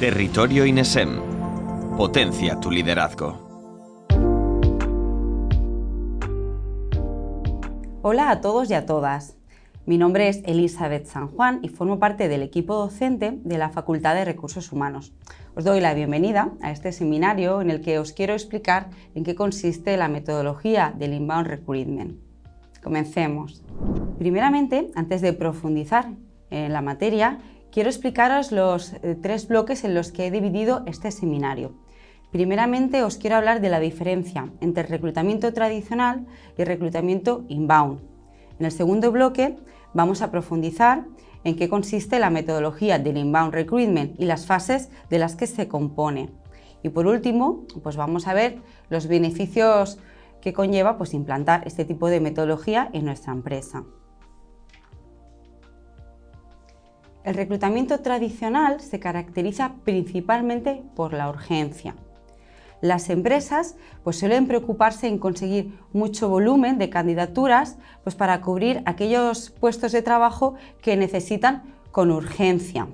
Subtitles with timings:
[0.00, 1.20] Territorio INESEM.
[1.98, 4.08] Potencia tu liderazgo.
[8.00, 9.36] Hola a todos y a todas.
[9.84, 14.14] Mi nombre es Elizabeth San Juan y formo parte del equipo docente de la Facultad
[14.14, 15.12] de Recursos Humanos.
[15.54, 19.34] Os doy la bienvenida a este seminario en el que os quiero explicar en qué
[19.34, 22.18] consiste la metodología del Inbound Recruitment.
[22.82, 23.62] Comencemos.
[24.18, 26.08] Primeramente, antes de profundizar
[26.48, 27.38] en la materia,
[27.70, 31.72] quiero explicaros los eh, tres bloques en los que he dividido este seminario.
[32.30, 38.00] Primeramente os quiero hablar de la diferencia entre reclutamiento tradicional y reclutamiento inbound.
[38.58, 39.56] En el segundo bloque
[39.94, 41.04] vamos a profundizar
[41.42, 45.66] en qué consiste la metodología del inbound recruitment y las fases de las que se
[45.68, 46.30] compone.
[46.82, 48.58] Y por último, pues vamos a ver
[48.90, 49.98] los beneficios
[50.40, 53.84] que conlleva pues, implantar este tipo de metodología en nuestra empresa.
[57.22, 61.94] El reclutamiento tradicional se caracteriza principalmente por la urgencia.
[62.80, 69.50] Las empresas pues, suelen preocuparse en conseguir mucho volumen de candidaturas pues, para cubrir aquellos
[69.50, 72.88] puestos de trabajo que necesitan con urgencia.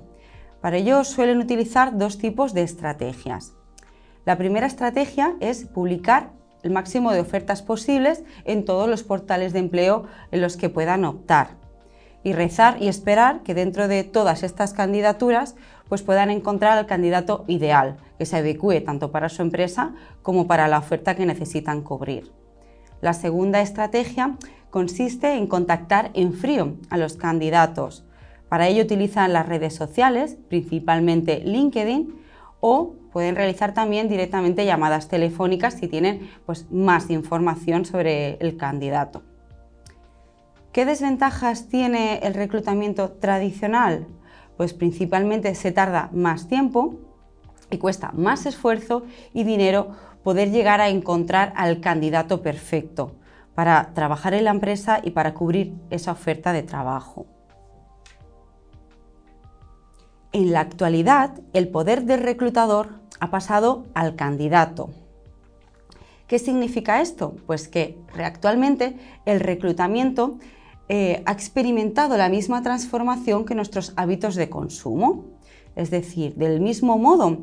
[0.59, 3.53] Para ello suelen utilizar dos tipos de estrategias.
[4.25, 9.59] La primera estrategia es publicar el máximo de ofertas posibles en todos los portales de
[9.59, 11.66] empleo en los que puedan optar
[12.23, 15.55] y rezar y esperar que dentro de todas estas candidaturas
[15.87, 20.67] pues puedan encontrar al candidato ideal, que se adecue tanto para su empresa como para
[20.67, 22.31] la oferta que necesitan cubrir.
[23.01, 24.35] La segunda estrategia
[24.69, 28.03] consiste en contactar en frío a los candidatos.
[28.49, 32.15] Para ello utilizan las redes sociales, principalmente LinkedIn,
[32.59, 39.21] o pueden realizar también directamente llamadas telefónicas si tienen pues, más información sobre el candidato.
[40.77, 44.05] ¿Qué desventajas tiene el reclutamiento tradicional?
[44.57, 46.99] Pues principalmente se tarda más tiempo
[47.71, 49.01] y cuesta más esfuerzo
[49.33, 49.89] y dinero
[50.23, 53.15] poder llegar a encontrar al candidato perfecto
[53.55, 57.25] para trabajar en la empresa y para cubrir esa oferta de trabajo.
[60.31, 64.91] En la actualidad, el poder del reclutador ha pasado al candidato.
[66.27, 67.35] ¿Qué significa esto?
[67.47, 68.95] Pues que actualmente
[69.25, 70.37] el reclutamiento
[70.89, 75.25] eh, ha experimentado la misma transformación que nuestros hábitos de consumo.
[75.75, 77.39] Es decir, del mismo modo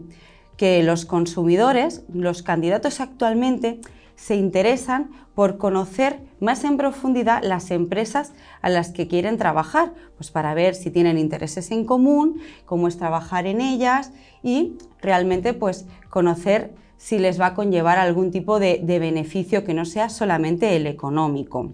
[0.57, 3.81] que los consumidores, los candidatos actualmente
[4.17, 8.33] se interesan por conocer más en profundidad las empresas
[8.63, 12.97] a las que quieren trabajar, pues para ver si tienen intereses en común, cómo es
[12.97, 14.13] trabajar en ellas
[14.43, 19.85] y realmente pues conocer si les va a conllevar algún tipo de beneficio que no
[19.85, 21.73] sea solamente el económico.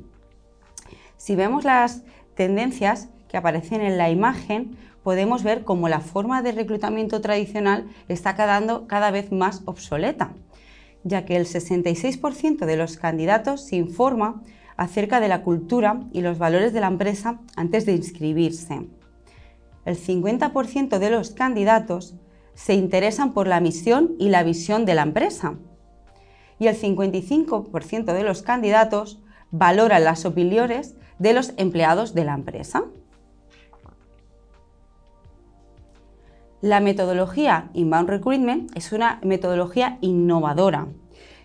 [1.21, 2.03] Si vemos las
[2.35, 8.35] tendencias que aparecen en la imagen, podemos ver cómo la forma de reclutamiento tradicional está
[8.35, 10.33] quedando cada vez más obsoleta,
[11.05, 14.43] ya que el 66% de los candidatos se informa
[14.79, 18.87] acerca de la cultura y los valores de la empresa antes de inscribirse.
[19.85, 22.15] El 50% de los candidatos
[22.55, 25.59] se interesan por la misión y la visión de la empresa.
[26.59, 29.21] Y el 55% de los candidatos
[29.51, 32.83] valoran las opiniones de los empleados de la empresa.
[36.61, 40.89] La metodología Inbound Recruitment es una metodología innovadora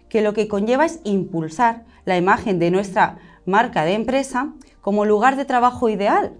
[0.09, 5.35] que lo que conlleva es impulsar la imagen de nuestra marca de empresa como lugar
[5.35, 6.33] de trabajo ideal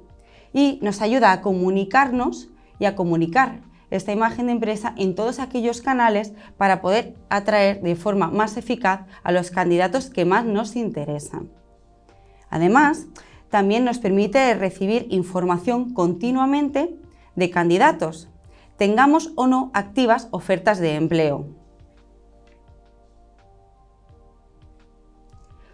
[0.54, 5.82] y nos ayuda a comunicarnos y a comunicar esta imagen de empresa en todos aquellos
[5.82, 11.50] canales para poder atraer de forma más eficaz a los candidatos que más nos interesan.
[12.50, 13.08] Además,
[13.50, 17.00] también nos permite recibir información continuamente
[17.36, 18.30] de candidatos,
[18.78, 21.48] tengamos o no activas ofertas de empleo.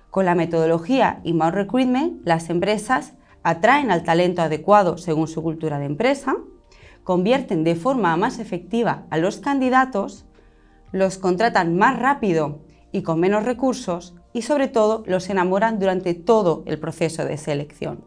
[0.09, 5.85] Con la metodología Inbound Recruitment, las empresas atraen al talento adecuado según su cultura de
[5.85, 6.35] empresa,
[7.03, 10.25] convierten de forma más efectiva a los candidatos,
[10.91, 12.59] los contratan más rápido
[12.91, 18.03] y con menos recursos y sobre todo los enamoran durante todo el proceso de selección.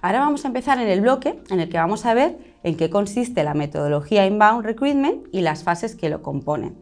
[0.00, 2.90] Ahora vamos a empezar en el bloque en el que vamos a ver en qué
[2.90, 6.76] consiste la metodología Inbound Recruitment y las fases que lo componen.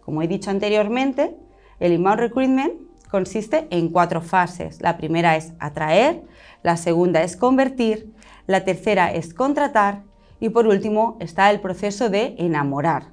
[0.00, 1.36] Como he dicho anteriormente,
[1.80, 2.72] el Inbound Recruitment
[3.10, 4.80] consiste en cuatro fases.
[4.80, 6.22] La primera es atraer,
[6.62, 8.14] la segunda es convertir,
[8.46, 10.04] la tercera es contratar
[10.42, 13.04] y por último está el proceso de enamorar.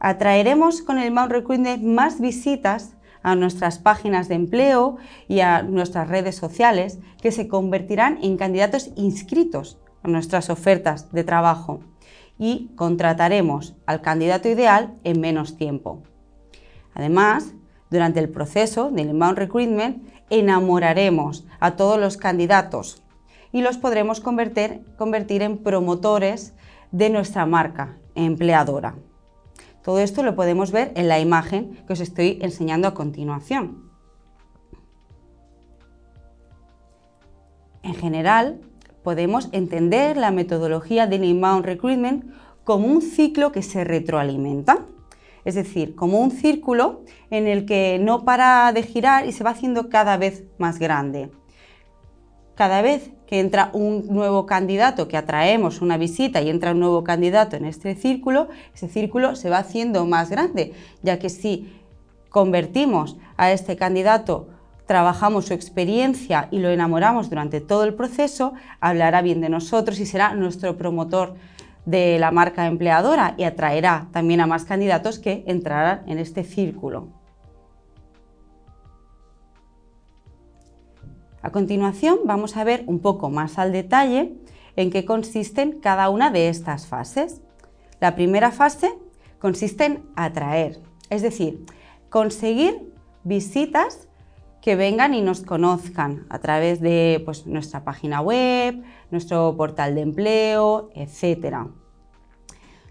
[0.00, 4.96] Atraeremos con el Mount Recruitment más visitas a nuestras páginas de empleo
[5.28, 11.22] y a nuestras redes sociales que se convertirán en candidatos inscritos a nuestras ofertas de
[11.22, 11.82] trabajo
[12.36, 16.02] y contrataremos al candidato ideal en menos tiempo.
[16.94, 17.54] Además,
[17.90, 23.04] durante el proceso del inbound recruitment enamoraremos a todos los candidatos
[23.52, 24.82] y los podremos convertir,
[25.42, 26.54] en promotores
[26.92, 28.96] de nuestra marca empleadora.
[29.82, 33.90] Todo esto lo podemos ver en la imagen que os estoy enseñando a continuación.
[37.82, 38.60] En general,
[39.02, 42.24] podemos entender la metodología del inbound recruitment
[42.64, 44.86] como un ciclo que se retroalimenta,
[45.46, 49.50] es decir, como un círculo en el que no para de girar y se va
[49.50, 51.30] haciendo cada vez más grande.
[52.54, 57.04] Cada vez que entra un nuevo candidato, que atraemos una visita y entra un nuevo
[57.04, 60.72] candidato en este círculo, ese círculo se va haciendo más grande,
[61.02, 61.72] ya que si
[62.28, 64.48] convertimos a este candidato
[64.86, 70.06] trabajamos su experiencia y lo enamoramos durante todo el proceso, hablará bien de nosotros y
[70.06, 71.36] será nuestro promotor
[71.86, 77.19] de la marca empleadora y atraerá también a más candidatos que entrarán en este círculo.
[81.42, 84.34] A continuación vamos a ver un poco más al detalle
[84.76, 87.40] en qué consisten cada una de estas fases.
[87.98, 88.92] La primera fase
[89.38, 91.64] consiste en atraer, es decir,
[92.10, 92.92] conseguir
[93.24, 94.08] visitas
[94.60, 100.02] que vengan y nos conozcan a través de pues, nuestra página web, nuestro portal de
[100.02, 101.56] empleo, etc.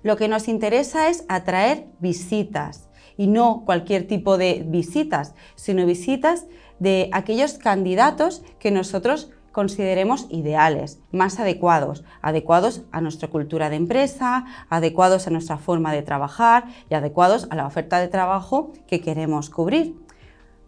[0.01, 6.47] Lo que nos interesa es atraer visitas y no cualquier tipo de visitas, sino visitas
[6.79, 14.45] de aquellos candidatos que nosotros consideremos ideales, más adecuados, adecuados a nuestra cultura de empresa,
[14.69, 19.49] adecuados a nuestra forma de trabajar y adecuados a la oferta de trabajo que queremos
[19.49, 19.95] cubrir.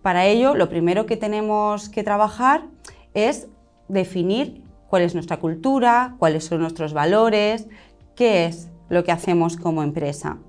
[0.02, 2.64] Para ello, lo primero que tenemos que trabajar
[3.14, 3.48] es
[3.88, 7.68] definir cuál es nuestra cultura, cuáles son nuestros valores,
[8.16, 10.40] qué es lo que hacemos como empresa.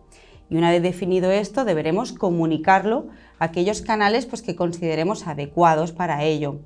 [0.49, 3.07] Y una vez definido esto, deberemos comunicarlo
[3.43, 6.61] aquellos canales pues, que consideremos adecuados para ello.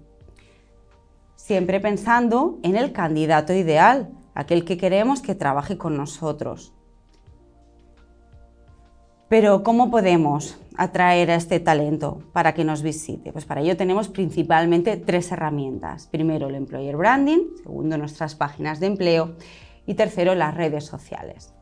[1.34, 6.74] Siempre pensando en el candidato ideal, aquel que queremos que trabaje con nosotros.
[9.28, 13.32] Pero ¿cómo podemos atraer a este talento para que nos visite?
[13.32, 16.06] Pues para ello tenemos principalmente tres herramientas.
[16.06, 19.34] Primero, el employer branding, segundo, nuestras páginas de empleo
[19.86, 21.55] y tercero, las redes sociales.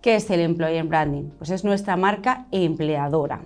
[0.00, 1.30] ¿Qué es el employer branding?
[1.38, 3.42] Pues es nuestra marca empleadora.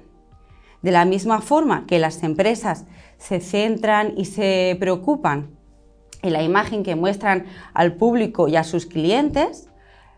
[0.82, 2.84] De la misma forma que las empresas
[3.16, 5.50] se centran y se preocupan
[6.22, 9.68] en la imagen que muestran al público y a sus clientes,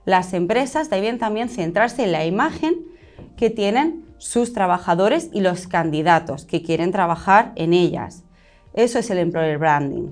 [0.05, 2.75] las empresas deben también centrarse en la imagen
[3.37, 8.25] que tienen sus trabajadores y los candidatos que quieren trabajar en ellas.
[8.75, 10.09] Eso es el employer branding.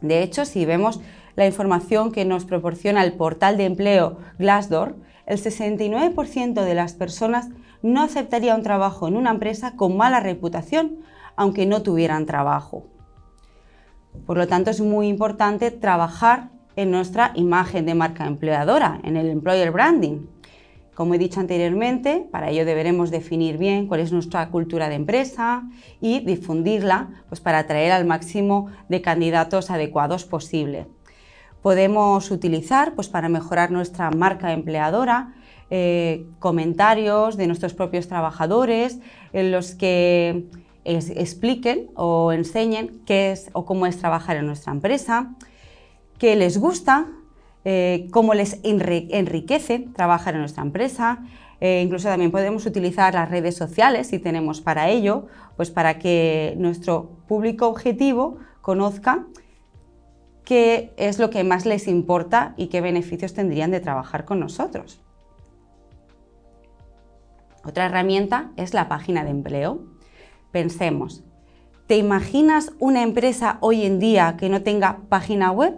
[0.00, 1.00] De hecho, si vemos
[1.36, 4.96] la información que nos proporciona el portal de empleo Glassdoor,
[5.26, 7.48] el 69% de las personas
[7.82, 10.98] no aceptaría un trabajo en una empresa con mala reputación,
[11.36, 12.84] aunque no tuvieran trabajo.
[14.26, 19.28] Por lo tanto, es muy importante trabajar en nuestra imagen de marca empleadora, en el
[19.28, 20.26] employer branding.
[20.94, 25.64] Como he dicho anteriormente, para ello deberemos definir bien cuál es nuestra cultura de empresa
[26.00, 30.86] y difundirla pues, para atraer al máximo de candidatos adecuados posible.
[31.62, 35.34] Podemos utilizar pues, para mejorar nuestra marca empleadora
[35.74, 38.98] eh, comentarios de nuestros propios trabajadores
[39.32, 40.44] en los que
[40.84, 45.34] expliquen o enseñen qué es o cómo es trabajar en nuestra empresa,
[46.18, 47.06] qué les gusta,
[47.64, 51.20] eh, cómo les enriquece trabajar en nuestra empresa.
[51.60, 55.26] Eh, incluso también podemos utilizar las redes sociales si tenemos para ello,
[55.56, 59.24] pues para que nuestro público objetivo conozca
[60.52, 65.00] qué es lo que más les importa y qué beneficios tendrían de trabajar con nosotros.
[67.64, 69.82] Otra herramienta es la página de empleo.
[70.50, 71.24] Pensemos,
[71.86, 75.74] ¿te imaginas una empresa hoy en día que no tenga página web?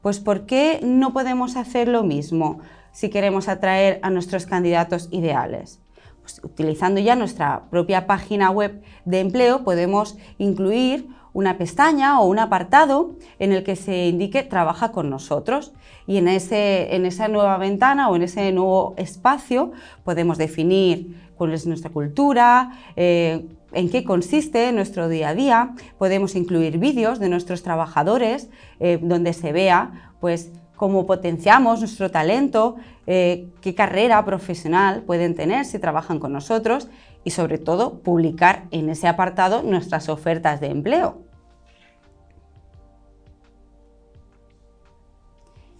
[0.00, 2.60] Pues ¿por qué no podemos hacer lo mismo
[2.92, 5.82] si queremos atraer a nuestros candidatos ideales?
[6.22, 12.38] Pues utilizando ya nuestra propia página web de empleo podemos incluir una pestaña o un
[12.38, 15.74] apartado en el que se indique trabaja con nosotros
[16.06, 19.72] y en, ese, en esa nueva ventana o en ese nuevo espacio
[20.04, 25.74] podemos definir cuál es nuestra cultura, eh, en qué consiste nuestro día a día.
[25.98, 28.48] Podemos incluir vídeos de nuestros trabajadores
[28.78, 32.76] eh, donde se vea pues, cómo potenciamos nuestro talento,
[33.06, 36.88] eh, qué carrera profesional pueden tener si trabajan con nosotros
[37.24, 41.23] y sobre todo publicar en ese apartado nuestras ofertas de empleo.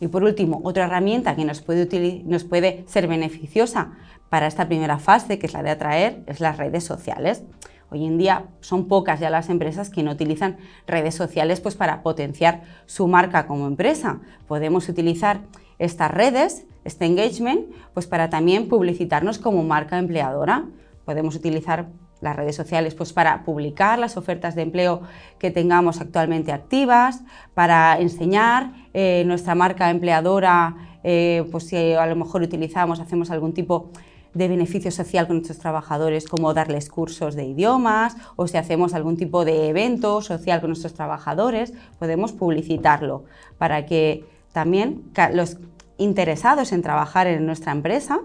[0.05, 3.93] Y por último, otra herramienta que nos puede, nos puede ser beneficiosa
[4.29, 7.43] para esta primera fase, que es la de atraer, es las redes sociales.
[7.91, 12.03] Hoy en día son pocas ya las empresas que no utilizan redes sociales pues, para
[12.03, 14.21] potenciar su marca como empresa.
[14.47, 15.41] Podemos utilizar
[15.79, 20.67] estas redes, este engagement, pues para también publicitarnos como marca empleadora.
[21.07, 21.89] Podemos utilizar
[22.25, 25.03] las redes sociales pues para publicar las ofertas de empleo
[25.39, 27.23] que tengamos actualmente activas,
[27.55, 33.53] para enseñar eh, nuestra marca empleadora, eh, pues si a lo mejor utilizamos, hacemos algún
[33.53, 33.91] tipo
[34.33, 39.17] de beneficio social con nuestros trabajadores, como darles cursos de idiomas o si hacemos algún
[39.17, 43.25] tipo de evento social con nuestros trabajadores, podemos publicitarlo
[43.59, 45.59] para que también los
[45.99, 48.21] interesados en trabajar en nuestra empresa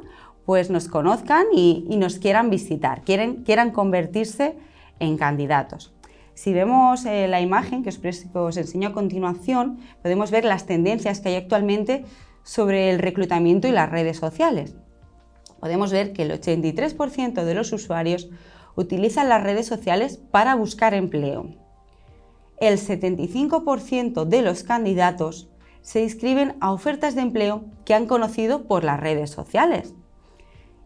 [0.50, 4.58] pues nos conozcan y, nos quieran visitar, quieran convertirse
[5.00, 5.94] en candidatos.
[6.34, 8.00] Si vemos eh, la imagen que os,
[8.34, 12.04] os enseño a continuación, podemos ver las tendencias que hay actualmente
[12.42, 14.74] sobre el reclutamiento y las redes sociales.
[15.60, 18.32] Podemos ver que el 83% de los usuarios
[18.76, 21.52] utilizan las redes sociales para buscar empleo.
[22.60, 25.48] El 75% de los candidatos
[25.84, 29.94] se inscriben a ofertas de empleo que han conocido por las redes sociales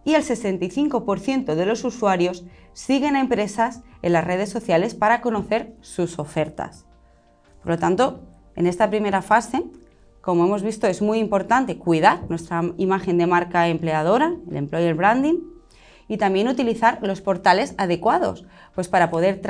[0.06, 5.74] y el 65% de los usuarios siguen a empresas en las redes sociales para conocer
[5.82, 6.86] sus ofertas.
[7.62, 8.22] Por lo tanto,
[8.56, 9.64] en esta primera fase,
[10.22, 15.40] como hemos visto, es muy importante cuidar nuestra imagen de marca empleadora, el employer branding,
[16.08, 18.46] y también utilizar los portales adecuados,
[18.76, 19.42] pues para poder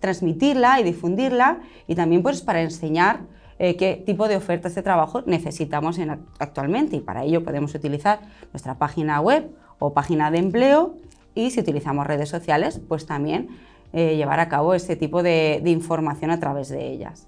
[0.00, 3.20] transmitirla y difundirla y también pues para enseñar
[3.58, 5.98] eh, qué tipo de ofertas de trabajo necesitamos
[6.38, 8.20] actualmente y para ello podemos utilizar
[8.52, 10.94] nuestra página web o página de empleo
[11.34, 13.48] y si utilizamos redes sociales, pues también
[13.92, 17.26] eh, llevar a cabo ese tipo de, información a través de ellas.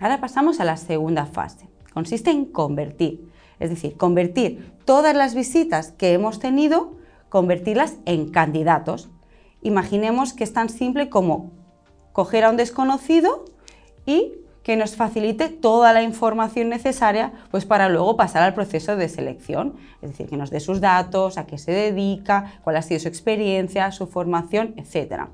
[0.00, 1.68] Ahora pasamos a la segunda fase.
[1.92, 3.30] Consiste en convertir,
[3.60, 6.96] es decir, convertir todas las visitas que hemos tenido,
[7.28, 9.08] convertirlas en candidatos.
[9.62, 11.50] Imaginemos que es tan simple como
[12.12, 13.44] coger a un desconocido
[14.06, 19.08] y que nos facilite toda la información necesaria pues, para luego pasar al proceso de
[19.08, 23.00] selección, es decir, que nos dé sus datos, a qué se dedica, cuál ha sido
[23.00, 25.28] su experiencia, su formación, etc.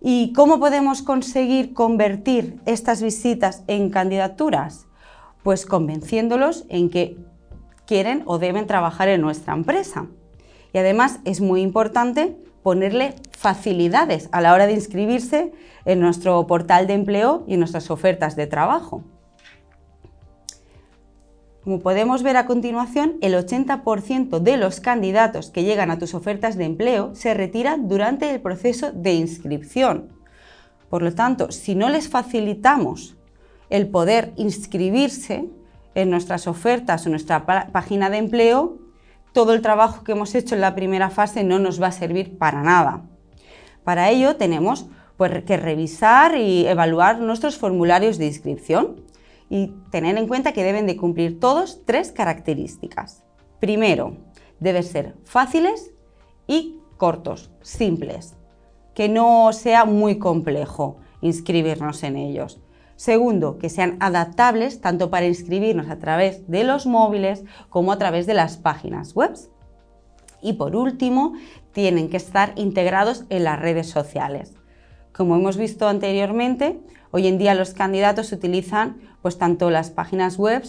[0.00, 4.86] ¿Y cómo podemos conseguir convertir estas visitas en candidaturas?
[5.42, 7.16] Pues convenciéndolos en que
[7.86, 10.06] quieren o deben trabajar en nuestra empresa.
[10.72, 12.36] Y además es muy importante
[12.66, 15.52] ponerle facilidades a la hora de inscribirse
[15.84, 19.04] en nuestro portal de empleo y en nuestras ofertas de trabajo.
[21.62, 26.56] Como podemos ver a continuación, el 80% de los candidatos que llegan a tus ofertas
[26.56, 30.08] de empleo se retiran durante el proceso de inscripción.
[30.90, 33.16] Por lo tanto, si no les facilitamos
[33.70, 35.48] el poder inscribirse
[35.94, 38.85] en nuestras ofertas o nuestra página de empleo,
[39.36, 42.38] todo el trabajo que hemos hecho en la primera fase no nos va a servir
[42.38, 43.02] para nada.
[43.84, 44.86] Para ello tenemos
[45.18, 49.02] pues, que revisar y evaluar nuestros formularios de inscripción
[49.50, 53.24] y tener en cuenta que deben de cumplir todos tres características.
[53.60, 54.16] Primero,
[54.58, 55.90] deben ser fáciles
[56.46, 58.36] y cortos, simples,
[58.94, 62.58] que no sea muy complejo inscribirnos en ellos.
[62.96, 68.26] Segundo, que sean adaptables tanto para inscribirnos a través de los móviles como a través
[68.26, 69.34] de las páginas web.
[70.40, 71.34] Y por último,
[71.72, 74.54] tienen que estar integrados en las redes sociales.
[75.12, 80.62] Como hemos visto anteriormente, hoy en día los candidatos utilizan pues, tanto las páginas web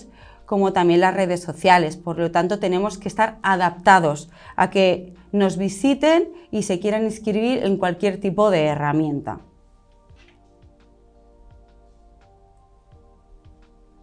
[0.46, 1.96] como también las redes sociales.
[1.96, 7.64] Por lo tanto, tenemos que estar adaptados a que nos visiten y se quieran inscribir
[7.64, 9.40] en cualquier tipo de herramienta.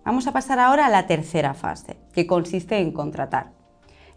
[0.05, 3.53] Vamos a pasar ahora a la tercera fase, que consiste en contratar.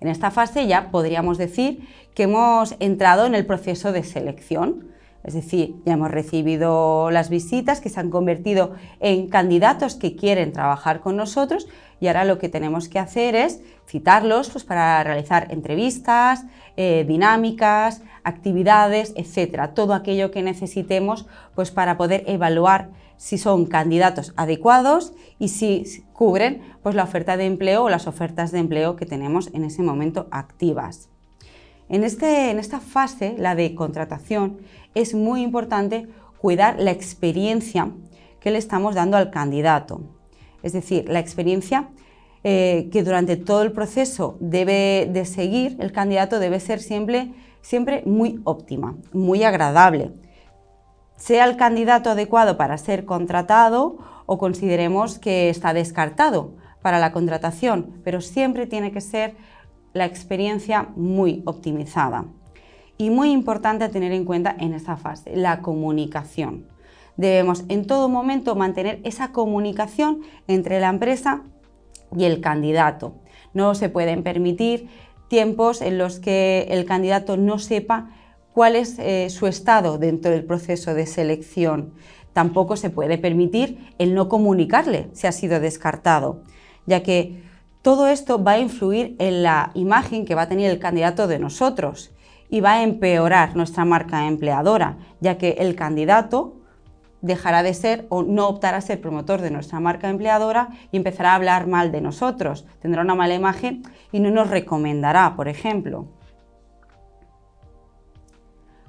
[0.01, 4.89] En esta fase ya podríamos decir que hemos entrado en el proceso de selección,
[5.23, 10.51] es decir, ya hemos recibido las visitas que se han convertido en candidatos que quieren
[10.51, 11.67] trabajar con nosotros
[12.01, 16.43] y ahora lo que tenemos que hacer es citarlos pues, para realizar entrevistas,
[16.75, 24.33] eh, dinámicas, actividades, etcétera, todo aquello que necesitemos pues, para poder evaluar si son candidatos
[24.37, 25.83] adecuados y si
[26.13, 29.83] cubren pues, la oferta de empleo o las ofertas de empleo que tenemos en ese
[29.83, 31.09] momento activas.
[31.89, 34.57] En, este, en esta fase, la de contratación,
[34.93, 36.07] es muy importante
[36.39, 37.91] cuidar la experiencia
[38.39, 40.01] que le estamos dando al candidato.
[40.63, 41.89] Es decir, la experiencia
[42.43, 48.03] eh, que durante todo el proceso debe de seguir el candidato debe ser siempre, siempre
[48.05, 50.11] muy óptima, muy agradable.
[51.17, 53.97] Sea el candidato adecuado para ser contratado
[54.27, 59.35] o consideremos que está descartado para la contratación, pero siempre tiene que ser
[59.93, 62.25] la experiencia muy optimizada.
[62.97, 66.67] Y muy importante tener en cuenta en esta fase, la comunicación.
[67.15, 71.41] Debemos en todo momento mantener esa comunicación entre la empresa
[72.15, 73.15] y el candidato.
[73.53, 74.87] No se pueden permitir
[75.27, 78.09] tiempos en los que el candidato no sepa
[78.57, 81.93] cuál es eh, su estado dentro del proceso de selección.
[82.33, 86.41] Tampoco se puede permitir el no comunicarle si ha sido descartado,
[86.87, 87.43] ya que
[87.83, 91.37] todo esto va a influir en la imagen que va a tener el candidato de
[91.37, 92.15] nosotros
[92.49, 96.55] y va a empeorar nuestra marca empleadora, ya que el candidato
[97.21, 101.33] dejará de ser o no optará a ser promotor de nuestra marca empleadora y empezará
[101.33, 106.16] a hablar mal de nosotros, tendrá una mala imagen y no nos recomendará, por ejemplo.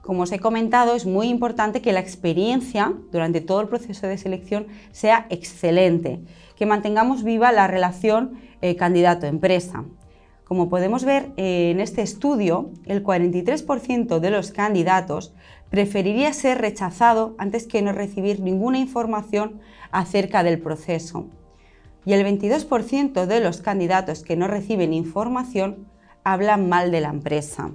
[0.09, 4.17] Como os he comentado, es muy importante que la experiencia durante todo el proceso de
[4.17, 6.23] selección sea excelente,
[6.57, 9.85] que mantengamos viva la relación eh, candidato-empresa.
[10.45, 15.35] Como podemos ver eh, en este estudio, el 43% de los candidatos
[15.69, 19.61] preferiría ser rechazado antes que no recibir ninguna información
[19.91, 21.27] acerca del proceso.
[22.07, 25.87] Y el 22% de los candidatos que no reciben información
[26.25, 27.73] hablan mal de la empresa.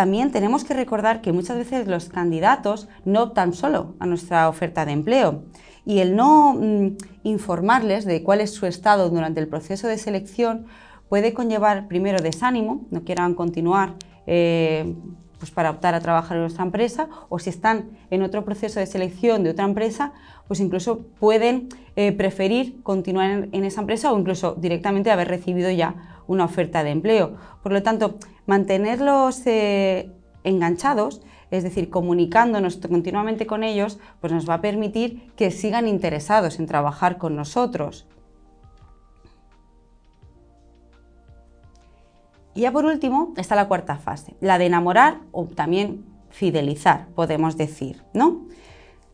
[0.00, 4.86] También tenemos que recordar que muchas veces los candidatos no optan solo a nuestra oferta
[4.86, 5.42] de empleo
[5.84, 10.64] y el no mm, informarles de cuál es su estado durante el proceso de selección
[11.10, 14.94] puede conllevar primero desánimo, no quieran continuar eh,
[15.38, 18.86] pues para optar a trabajar en nuestra empresa o si están en otro proceso de
[18.86, 20.14] selección de otra empresa,
[20.48, 26.09] pues incluso pueden eh, preferir continuar en, esa empresa o incluso directamente haber recibido ya
[26.30, 27.34] una oferta de empleo.
[27.60, 30.12] Por lo tanto, mantenerlos eh,
[30.44, 36.60] enganchados, es decir, comunicándonos continuamente con ellos, pues nos va a permitir que sigan interesados
[36.60, 38.06] en trabajar con nosotros.
[42.54, 47.56] Y ya por último está la cuarta fase, la de enamorar o también fidelizar, podemos
[47.56, 48.46] decir, ¿no?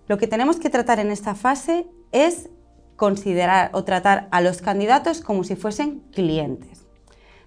[0.07, 2.50] Lo que tenemos que tratar en esta fase es
[2.96, 6.86] considerar o tratar a los candidatos como si fuesen clientes.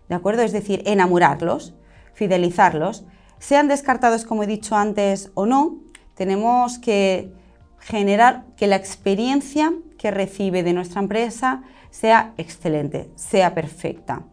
[0.09, 0.41] ¿De acuerdo?
[0.41, 1.75] Es decir, enamorarlos,
[2.13, 3.05] fidelizarlos,
[3.37, 5.77] sean descartados como he dicho antes o no,
[6.15, 7.31] tenemos que
[7.79, 14.25] generar que la experiencia que recibe de nuestra empresa sea excelente, sea perfecta.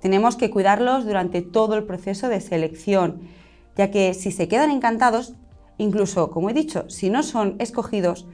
[0.00, 3.22] Tenemos que cuidarlos durante todo el proceso de selección,
[3.76, 5.34] ya que si se quedan encantados,
[5.78, 8.26] incluso, como he dicho, si no son escogidos,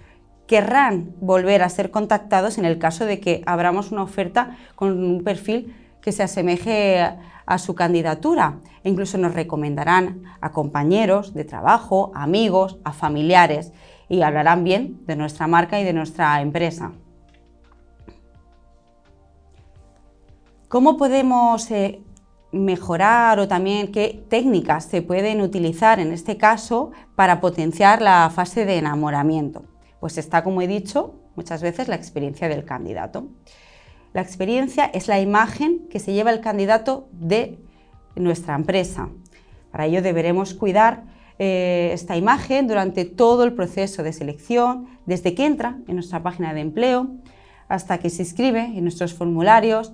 [0.47, 5.25] querrán volver a ser contactados en el caso de que abramos una oferta con un
[5.25, 5.75] perfil
[6.07, 7.01] que se asemeje
[7.47, 13.73] a su candidatura e incluso nos recomendarán a compañeros de trabajo, amigos, a familiares
[14.09, 16.93] y hablarán bien de nuestra marca y de nuestra empresa.
[20.69, 22.01] ¿Cómo podemos eh,
[22.53, 28.65] mejorar o también qué técnicas se pueden utilizar en este caso para potenciar la fase
[28.65, 29.65] de enamoramiento?
[29.99, 33.27] Pues está, como he dicho, muchas veces la experiencia del candidato.
[34.13, 37.59] La experiencia es la imagen que se lleva el candidato de
[38.15, 39.09] nuestra empresa.
[39.71, 41.05] Para ello deberemos cuidar
[41.39, 46.55] eh, esta imagen durante todo el proceso de selección, desde que entra en nuestra página
[46.55, 47.09] de empleo
[47.69, 49.93] hasta que se inscribe en nuestros formularios,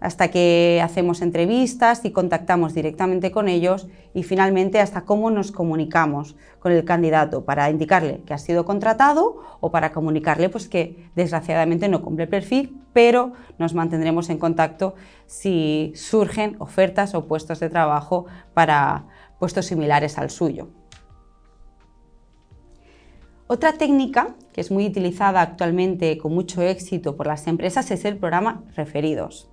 [0.00, 6.36] hasta que hacemos entrevistas y contactamos directamente con ellos y finalmente hasta cómo nos comunicamos
[6.60, 11.88] con el candidato para indicarle que ha sido contratado o para comunicarle pues, que desgraciadamente
[11.88, 14.94] no cumple el perfil, pero nos mantendremos en contacto
[15.26, 19.06] si surgen ofertas o puestos de trabajo para
[19.38, 20.68] puestos similares al suyo.
[23.46, 28.18] Otra técnica que es muy utilizada actualmente con mucho éxito por las empresas es el
[28.18, 29.48] programa referidos.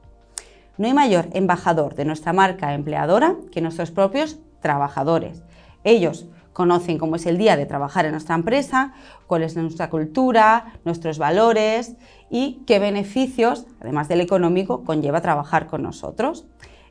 [0.77, 5.43] No hay mayor embajador de nuestra marca empleadora que nuestros propios trabajadores.
[5.83, 8.93] Ellos conocen cómo es el día de trabajar en nuestra empresa,
[9.27, 11.95] cuál es nuestra cultura, nuestros valores
[12.29, 16.45] y qué beneficios, además del económico, conlleva trabajar con nosotros.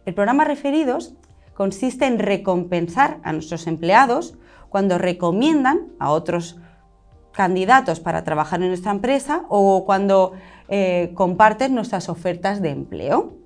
[0.05, 1.15] El programa Referidos
[1.55, 4.37] consiste en recompensar a nuestros empleados
[4.69, 6.59] cuando recomiendan a otros
[7.33, 10.33] candidatos para trabajar en nuestra empresa o cuando
[10.69, 13.44] eh, comparten nuestras ofertas de empleo.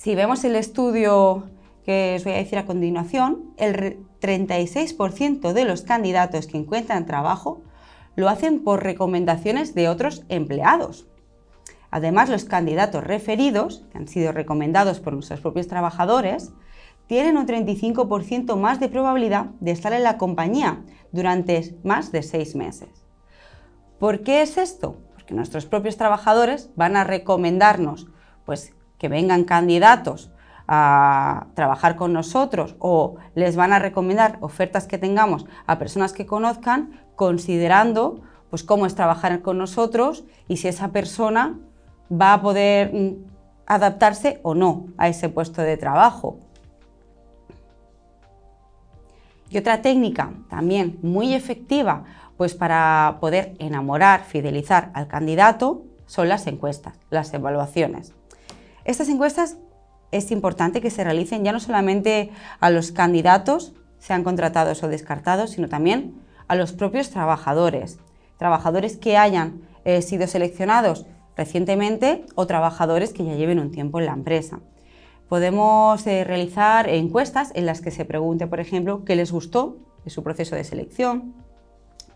[0.00, 1.50] Si vemos el estudio
[1.84, 7.60] que os voy a decir a continuación, el 36% de los candidatos que encuentran trabajo
[8.16, 11.06] lo hacen por recomendaciones de otros empleados.
[11.90, 16.50] Además, los candidatos referidos, que han sido recomendados por nuestros propios trabajadores,
[17.06, 20.82] tienen un 35% más de probabilidad de estar en la compañía
[21.12, 23.04] durante más de seis meses.
[23.98, 24.96] ¿Por qué es esto?
[25.12, 28.06] Porque nuestros propios trabajadores van a recomendarnos
[28.46, 30.30] pues, que vengan candidatos
[30.68, 36.26] a trabajar con nosotros o les van a recomendar ofertas que tengamos a personas que
[36.26, 41.58] conozcan considerando pues cómo es trabajar con nosotros y si esa persona
[42.12, 43.16] va a poder mm,
[43.66, 46.38] adaptarse o no a ese puesto de trabajo.
[49.48, 52.04] Y otra técnica también muy efectiva
[52.36, 58.14] pues para poder enamorar, fidelizar al candidato son las encuestas, las evaluaciones.
[58.90, 59.56] Estas encuestas
[60.10, 65.50] es importante que se realicen ya no solamente a los candidatos, sean contratados o descartados,
[65.50, 68.00] sino también a los propios trabajadores.
[68.36, 74.06] Trabajadores que hayan eh, sido seleccionados recientemente o trabajadores que ya lleven un tiempo en
[74.06, 74.58] la empresa.
[75.28, 80.10] Podemos eh, realizar encuestas en las que se pregunte, por ejemplo, qué les gustó de
[80.10, 81.36] su proceso de selección,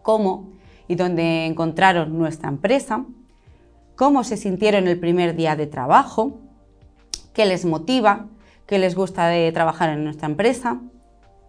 [0.03, 0.51] cómo
[0.89, 3.05] y dónde encontraron nuestra empresa,
[3.95, 6.41] cómo se sintieron el primer día de trabajo,
[7.35, 8.27] qué les motiva,
[8.67, 10.81] qué les gusta de trabajar en nuestra empresa,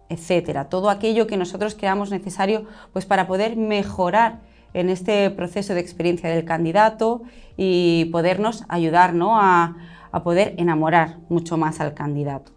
[0.08, 0.68] etcétera.
[0.68, 4.40] Todo aquello que nosotros creamos necesario pues, para poder mejorar
[4.74, 7.22] en este proceso de experiencia del candidato
[7.56, 9.76] y podernos ayudar a,
[10.12, 12.52] a poder enamorar mucho más al candidato.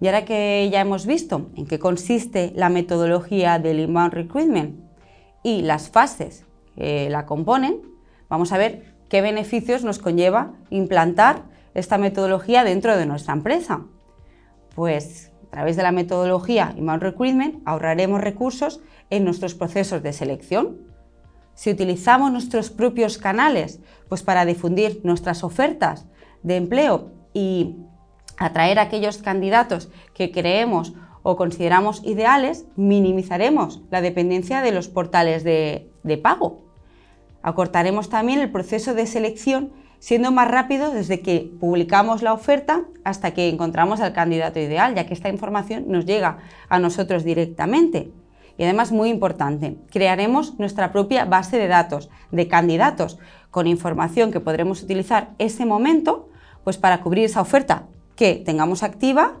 [0.00, 4.80] Y ahora que ya hemos visto en qué consiste la metodología del inbound recruitment
[5.42, 7.93] y las fases que la componen,
[8.28, 13.82] Vamos a ver qué beneficios nos conlleva implantar esta metodología dentro de nuestra empresa.
[14.74, 20.78] Pues a través de la metodología Inbound Recruitment ahorraremos recursos en nuestros procesos de selección.
[21.54, 26.06] Si utilizamos nuestros propios canales pues para difundir nuestras ofertas
[26.42, 27.76] de empleo y
[28.36, 35.44] atraer a aquellos candidatos que creemos o consideramos ideales, minimizaremos la dependencia de los portales
[35.44, 36.64] de, de pago.
[37.44, 43.34] Acortaremos también el proceso de selección siendo más rápido desde que publicamos la oferta hasta
[43.34, 46.38] que encontramos al candidato ideal, ya que esta información nos llega
[46.70, 48.10] a nosotros directamente.
[48.56, 53.18] Y además, muy importante, crearemos nuestra propia base de datos de candidatos
[53.50, 56.30] con información que podremos utilizar ese momento
[56.64, 59.34] pues para cubrir esa oferta que tengamos activa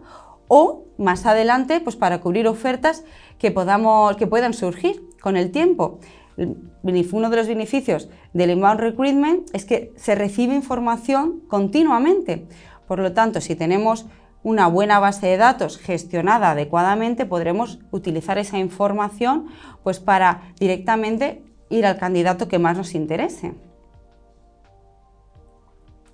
[0.48, 3.02] o más adelante pues para cubrir ofertas
[3.38, 6.00] que, podamos, que puedan surgir con el tiempo
[6.36, 12.46] uno de los beneficios del inbound recruitment es que se recibe información continuamente.
[12.86, 14.06] Por lo tanto, si tenemos
[14.42, 19.46] una buena base de datos gestionada adecuadamente, podremos utilizar esa información
[19.82, 23.54] pues, para directamente ir al candidato que más nos interese.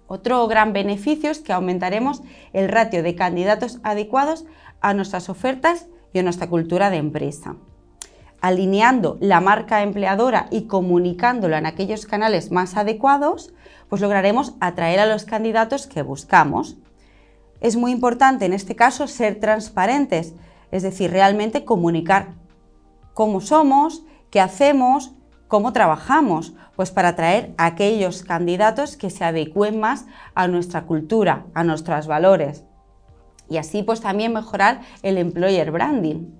[0.07, 4.45] Otro gran beneficio es que aumentaremos el ratio de candidatos adecuados
[4.81, 7.57] a nuestras ofertas y a nuestra cultura de empresa
[8.41, 13.53] alineando la marca empleadora y comunicándola en aquellos canales más adecuados,
[13.89, 16.77] pues lograremos atraer a los candidatos que buscamos.
[17.61, 20.35] Es muy importante en este caso ser transparentes,
[20.71, 22.35] es decir, realmente comunicar
[23.13, 25.13] cómo somos, qué hacemos,
[25.49, 31.45] cómo trabajamos, pues para atraer a aquellos candidatos que se adecúen más a nuestra cultura,
[31.53, 32.65] a nuestros valores.
[33.51, 36.40] Y así pues también mejorar el employer branding.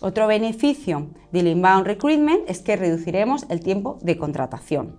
[0.00, 4.96] Otro beneficio del inbound recruitment es que reduciremos el tiempo de contratación.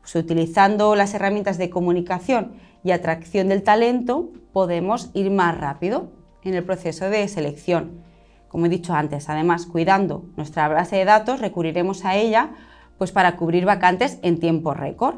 [0.00, 6.12] Pues utilizando las herramientas de comunicación y atracción del talento, podemos ir más rápido
[6.44, 8.02] en el proceso de selección.
[8.48, 12.54] Como he dicho antes, además, cuidando nuestra base de datos, recurriremos a ella
[12.96, 15.16] pues, para cubrir vacantes en tiempo récord.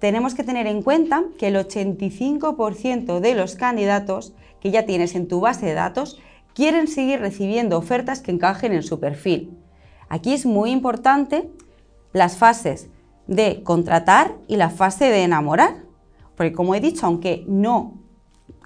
[0.00, 5.28] Tenemos que tener en cuenta que el 85% de los candidatos que ya tienes en
[5.28, 6.20] tu base de datos
[6.54, 9.56] quieren seguir recibiendo ofertas que encajen en su perfil.
[10.08, 11.50] Aquí es muy importante
[12.12, 12.88] las fases
[13.26, 15.84] de contratar y la fase de enamorar,
[16.36, 18.02] porque como he dicho, aunque no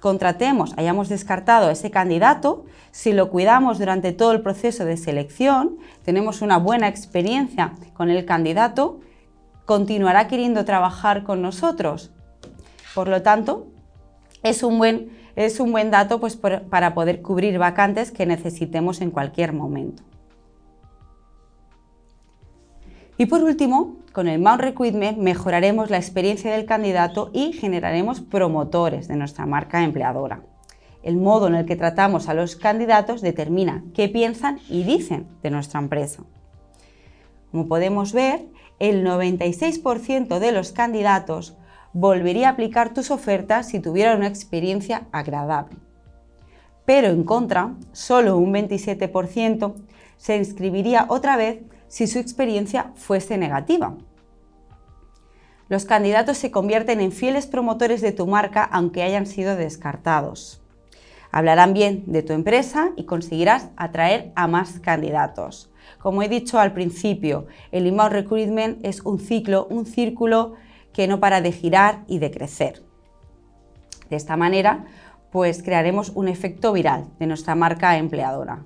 [0.01, 5.77] contratemos, hayamos descartado a ese candidato, si lo cuidamos durante todo el proceso de selección,
[6.03, 8.99] tenemos una buena experiencia con el candidato,
[9.65, 12.11] continuará queriendo trabajar con nosotros.
[12.95, 13.67] Por lo tanto,
[14.43, 19.11] es un buen es un buen dato pues, para poder cubrir vacantes que necesitemos en
[19.11, 20.01] cualquier momento.
[23.19, 29.07] Y por último, con el Mount Recruitment mejoraremos la experiencia del candidato y generaremos promotores
[29.07, 30.41] de nuestra marca empleadora.
[31.03, 35.51] El modo en el que tratamos a los candidatos determina qué piensan y dicen de
[35.51, 36.23] nuestra empresa.
[37.51, 38.47] Como podemos ver,
[38.79, 41.55] el 96% de los candidatos
[41.99, 45.77] volvería a aplicar tus ofertas si tuviera una experiencia agradable.
[46.85, 49.73] Pero en contra, solo un 27%
[50.17, 51.57] se inscribiría otra vez
[51.87, 53.97] si su experiencia fuese negativa.
[55.69, 60.61] Los candidatos se convierten en fieles promotores de tu marca aunque hayan sido descartados.
[61.31, 65.71] Hablarán bien de tu empresa y conseguirás atraer a más candidatos.
[65.97, 70.53] Como he dicho al principio, el inbound recruitment es un ciclo, un círculo
[70.97, 72.81] que no para de girar y de crecer.
[74.09, 74.85] De esta manera,
[75.31, 78.63] pues crearemos un efecto viral de nuestra marca empleadora.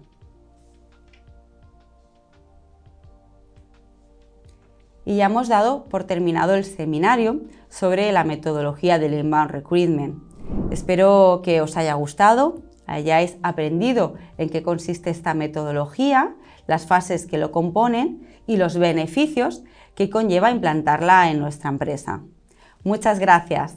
[5.03, 10.21] y ya hemos dado por terminado el seminario sobre la metodología del inbound recruitment.
[10.71, 16.35] Espero que os haya gustado, hayáis aprendido en qué consiste esta metodología,
[16.67, 19.63] las fases que lo componen y los beneficios
[19.95, 22.21] que conlleva implantarla en nuestra empresa.
[22.83, 23.75] Muchas gracias.